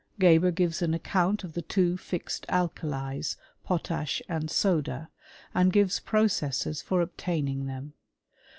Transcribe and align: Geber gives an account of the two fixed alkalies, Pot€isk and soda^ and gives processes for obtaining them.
Geber 0.17 0.49
gives 0.49 0.81
an 0.81 0.95
account 0.95 1.43
of 1.43 1.53
the 1.53 1.61
two 1.61 1.95
fixed 1.95 2.47
alkalies, 2.49 3.37
Pot€isk 3.63 4.21
and 4.27 4.49
soda^ 4.49 5.09
and 5.53 5.71
gives 5.71 5.99
processes 5.99 6.81
for 6.81 7.01
obtaining 7.01 7.67
them. 7.67 7.93